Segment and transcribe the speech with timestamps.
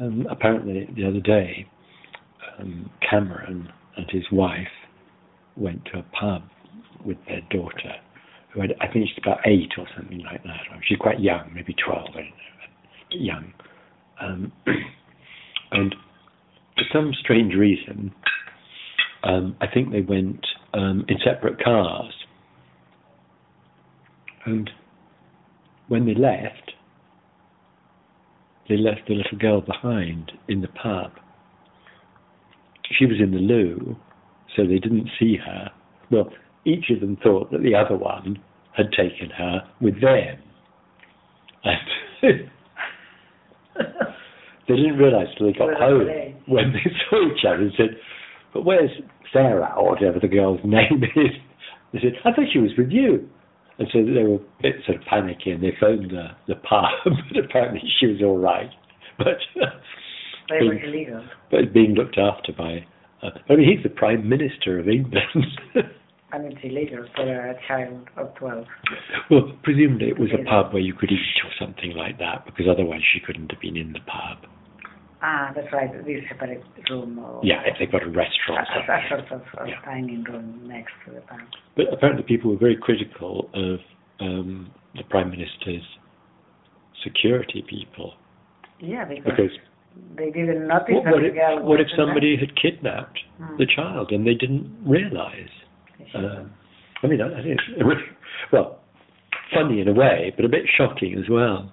[0.00, 1.66] um, apparently the other day,
[2.58, 4.68] um, Cameron and his wife
[5.56, 6.42] went to a pub
[7.04, 7.94] with their daughter,
[8.52, 10.60] who had, I think she's about eight or something like that.
[10.88, 12.30] She's quite young, maybe 12, I don't know,
[13.10, 13.52] young.
[14.20, 14.52] Um,
[15.72, 15.94] and
[16.76, 18.12] for some strange reason,
[19.22, 22.12] um, I think they went um, in separate cars.
[24.44, 24.70] And
[25.88, 26.63] when they left,
[28.68, 31.12] they left the little girl behind in the pub.
[32.98, 33.96] She was in the loo,
[34.56, 35.70] so they didn't see her.
[36.10, 36.30] Well,
[36.64, 38.38] each of them thought that the other one
[38.76, 40.38] had taken her with them.
[41.64, 41.78] And
[44.68, 46.08] they didn't realise till they got home
[46.46, 47.96] when they saw each other and said,
[48.52, 48.90] But where's
[49.32, 51.32] Sarah, or whatever the girl's name is?
[51.92, 53.28] They said, I thought she was with you.
[53.78, 56.84] And so they were a bit sort of panicky and they phoned the, the pub,
[57.04, 58.70] but apparently she was all right.
[59.18, 59.38] But,
[60.48, 61.24] they being, were illegal.
[61.50, 62.86] But being looked after by,
[63.22, 65.26] uh, I mean, he's the Prime Minister of England.
[66.32, 68.66] and it's illegal for a child of 12.
[69.30, 72.66] Well, presumably it was a pub where you could eat or something like that, because
[72.70, 74.50] otherwise she couldn't have been in the pub.
[75.26, 75.90] Ah, that's right.
[76.04, 77.18] This separate room.
[77.18, 78.68] Or yeah, if they've got a restaurant.
[78.76, 79.80] A, a sort of a yeah.
[79.82, 81.40] dining room next to the pub.
[81.76, 83.78] But apparently people were very critical of
[84.20, 85.82] um, the Prime Minister's
[87.02, 88.12] security people.
[88.80, 89.50] Yeah, because, because
[90.16, 93.56] they didn't notice what, what, if, what if somebody had kidnapped hmm.
[93.56, 95.48] the child and they didn't realise?
[96.14, 96.52] Um,
[97.02, 98.02] I mean, I, I think it's
[98.52, 98.80] well,
[99.54, 101.72] funny in a way, but a bit shocking as well.